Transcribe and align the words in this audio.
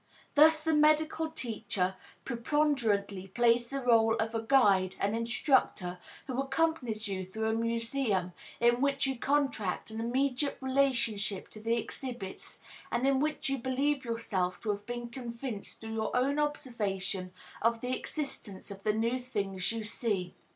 Thus 0.33 0.63
the 0.63 0.73
medical 0.73 1.29
teacher 1.29 1.95
preponderantly 2.25 3.27
plays 3.27 3.69
the 3.69 3.83
role 3.83 4.15
of 4.15 4.33
a 4.33 4.41
guide 4.41 4.95
and 4.99 5.15
instructor 5.15 5.99
who 6.25 6.41
accompanies 6.41 7.07
you 7.07 7.23
through 7.23 7.47
a 7.49 7.53
museum 7.53 8.33
in 8.59 8.81
which 8.81 9.05
you 9.05 9.19
contract 9.19 9.91
an 9.91 9.99
immediate 9.99 10.57
relationship 10.59 11.49
to 11.49 11.59
the 11.59 11.77
exhibits, 11.77 12.57
and 12.91 13.05
in 13.07 13.19
which 13.19 13.47
you 13.47 13.59
believe 13.59 14.03
yourself 14.03 14.59
to 14.61 14.71
have 14.71 14.87
been 14.87 15.07
convinced 15.07 15.79
through 15.79 15.93
your 15.93 16.09
own 16.15 16.39
observation 16.39 17.31
of 17.61 17.81
the 17.81 17.95
existence 17.95 18.71
of 18.71 18.81
the 18.81 18.93
new 18.93 19.19
things 19.19 19.71
you 19.71 19.83
see. 19.83 20.33